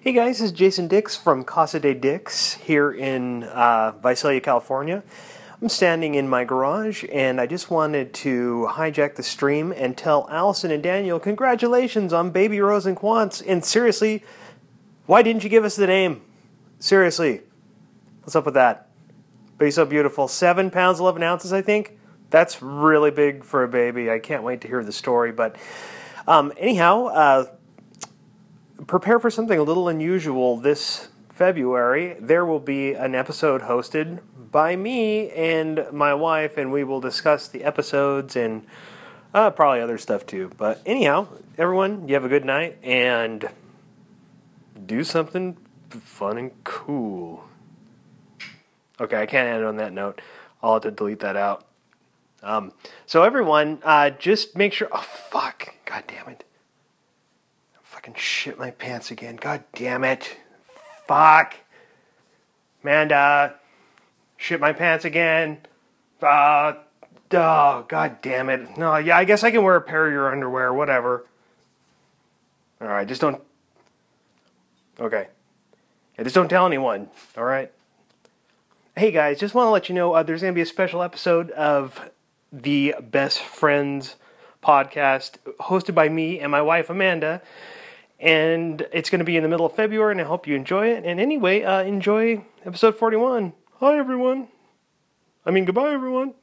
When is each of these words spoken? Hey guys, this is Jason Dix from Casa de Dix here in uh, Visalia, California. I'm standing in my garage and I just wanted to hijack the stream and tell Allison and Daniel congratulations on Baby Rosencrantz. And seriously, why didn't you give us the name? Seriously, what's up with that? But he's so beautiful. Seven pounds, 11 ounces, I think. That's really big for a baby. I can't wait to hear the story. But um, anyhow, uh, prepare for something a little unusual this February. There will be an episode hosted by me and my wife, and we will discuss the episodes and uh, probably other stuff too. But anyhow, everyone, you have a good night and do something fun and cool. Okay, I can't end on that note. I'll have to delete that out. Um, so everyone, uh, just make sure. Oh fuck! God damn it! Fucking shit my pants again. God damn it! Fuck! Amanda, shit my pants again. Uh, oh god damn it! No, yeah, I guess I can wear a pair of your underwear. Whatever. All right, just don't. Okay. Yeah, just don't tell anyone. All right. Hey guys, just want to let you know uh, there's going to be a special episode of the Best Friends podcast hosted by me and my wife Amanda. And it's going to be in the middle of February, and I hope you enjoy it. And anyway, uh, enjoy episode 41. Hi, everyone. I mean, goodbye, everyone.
Hey 0.00 0.12
guys, 0.12 0.38
this 0.38 0.52
is 0.52 0.52
Jason 0.52 0.86
Dix 0.86 1.16
from 1.16 1.42
Casa 1.42 1.80
de 1.80 1.92
Dix 1.92 2.54
here 2.54 2.92
in 2.92 3.42
uh, 3.42 3.90
Visalia, 4.00 4.40
California. 4.40 5.02
I'm 5.60 5.68
standing 5.68 6.14
in 6.14 6.28
my 6.28 6.44
garage 6.44 7.04
and 7.12 7.40
I 7.40 7.46
just 7.46 7.68
wanted 7.68 8.14
to 8.14 8.68
hijack 8.70 9.16
the 9.16 9.24
stream 9.24 9.72
and 9.72 9.96
tell 9.96 10.28
Allison 10.30 10.70
and 10.70 10.84
Daniel 10.84 11.18
congratulations 11.18 12.12
on 12.12 12.30
Baby 12.30 12.60
Rosencrantz. 12.60 13.42
And 13.42 13.64
seriously, 13.64 14.22
why 15.06 15.22
didn't 15.22 15.42
you 15.42 15.50
give 15.50 15.64
us 15.64 15.74
the 15.74 15.88
name? 15.88 16.22
Seriously, 16.78 17.40
what's 18.20 18.36
up 18.36 18.44
with 18.44 18.54
that? 18.54 18.90
But 19.58 19.64
he's 19.64 19.74
so 19.74 19.84
beautiful. 19.84 20.28
Seven 20.28 20.70
pounds, 20.70 21.00
11 21.00 21.24
ounces, 21.24 21.52
I 21.52 21.60
think. 21.60 21.98
That's 22.30 22.62
really 22.62 23.10
big 23.10 23.42
for 23.42 23.64
a 23.64 23.68
baby. 23.68 24.12
I 24.12 24.20
can't 24.20 24.44
wait 24.44 24.60
to 24.60 24.68
hear 24.68 24.84
the 24.84 24.92
story. 24.92 25.32
But 25.32 25.56
um, 26.28 26.52
anyhow, 26.56 27.06
uh, 27.06 27.46
prepare 28.88 29.20
for 29.20 29.30
something 29.30 29.58
a 29.58 29.62
little 29.62 29.86
unusual 29.86 30.56
this 30.56 31.08
February. 31.28 32.16
There 32.18 32.44
will 32.44 32.58
be 32.58 32.94
an 32.94 33.14
episode 33.14 33.62
hosted 33.62 34.20
by 34.50 34.74
me 34.76 35.30
and 35.30 35.86
my 35.92 36.14
wife, 36.14 36.56
and 36.56 36.72
we 36.72 36.82
will 36.82 37.00
discuss 37.00 37.46
the 37.46 37.62
episodes 37.62 38.34
and 38.34 38.66
uh, 39.34 39.50
probably 39.50 39.82
other 39.82 39.98
stuff 39.98 40.26
too. 40.26 40.50
But 40.56 40.80
anyhow, 40.86 41.28
everyone, 41.58 42.08
you 42.08 42.14
have 42.14 42.24
a 42.24 42.28
good 42.28 42.46
night 42.46 42.78
and 42.82 43.48
do 44.86 45.04
something 45.04 45.58
fun 45.90 46.38
and 46.38 46.64
cool. 46.64 47.44
Okay, 48.98 49.20
I 49.20 49.26
can't 49.26 49.48
end 49.48 49.64
on 49.64 49.76
that 49.76 49.92
note. 49.92 50.22
I'll 50.62 50.74
have 50.74 50.82
to 50.82 50.90
delete 50.90 51.20
that 51.20 51.36
out. 51.36 51.66
Um, 52.42 52.72
so 53.04 53.22
everyone, 53.22 53.80
uh, 53.84 54.10
just 54.10 54.56
make 54.56 54.72
sure. 54.72 54.88
Oh 54.90 55.02
fuck! 55.02 55.74
God 55.84 56.04
damn 56.06 56.28
it! 56.28 56.44
Fucking 58.08 58.20
shit 58.20 58.58
my 58.58 58.70
pants 58.70 59.10
again. 59.10 59.36
God 59.36 59.64
damn 59.74 60.02
it! 60.02 60.38
Fuck! 61.06 61.56
Amanda, 62.82 63.56
shit 64.38 64.60
my 64.60 64.72
pants 64.72 65.04
again. 65.04 65.58
Uh, 66.22 66.72
oh 67.34 67.84
god 67.86 68.22
damn 68.22 68.48
it! 68.48 68.78
No, 68.78 68.96
yeah, 68.96 69.18
I 69.18 69.24
guess 69.24 69.44
I 69.44 69.50
can 69.50 69.62
wear 69.62 69.76
a 69.76 69.82
pair 69.82 70.06
of 70.06 70.12
your 70.12 70.32
underwear. 70.32 70.72
Whatever. 70.72 71.26
All 72.80 72.88
right, 72.88 73.06
just 73.06 73.20
don't. 73.20 73.42
Okay. 74.98 75.28
Yeah, 76.16 76.24
just 76.24 76.34
don't 76.34 76.48
tell 76.48 76.66
anyone. 76.66 77.10
All 77.36 77.44
right. 77.44 77.70
Hey 78.96 79.10
guys, 79.10 79.38
just 79.38 79.54
want 79.54 79.66
to 79.66 79.70
let 79.70 79.90
you 79.90 79.94
know 79.94 80.14
uh, 80.14 80.22
there's 80.22 80.40
going 80.40 80.54
to 80.54 80.58
be 80.58 80.62
a 80.62 80.66
special 80.66 81.02
episode 81.02 81.50
of 81.50 82.08
the 82.50 82.94
Best 83.02 83.40
Friends 83.40 84.16
podcast 84.64 85.32
hosted 85.60 85.94
by 85.94 86.08
me 86.08 86.40
and 86.40 86.50
my 86.50 86.62
wife 86.62 86.88
Amanda. 86.88 87.42
And 88.20 88.86
it's 88.92 89.10
going 89.10 89.20
to 89.20 89.24
be 89.24 89.36
in 89.36 89.42
the 89.42 89.48
middle 89.48 89.66
of 89.66 89.74
February, 89.74 90.12
and 90.12 90.20
I 90.20 90.24
hope 90.24 90.46
you 90.46 90.56
enjoy 90.56 90.88
it. 90.88 91.04
And 91.04 91.20
anyway, 91.20 91.62
uh, 91.62 91.82
enjoy 91.82 92.44
episode 92.64 92.96
41. 92.96 93.52
Hi, 93.80 93.96
everyone. 93.96 94.48
I 95.46 95.52
mean, 95.52 95.64
goodbye, 95.64 95.92
everyone. 95.92 96.34